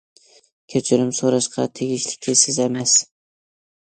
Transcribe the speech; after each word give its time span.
كەچۈرۈم 0.73 1.11
سوراشقا 1.17 1.65
تېگىشلىكى 1.79 2.35
سىز 2.45 2.57
ئەمەس! 2.65 2.95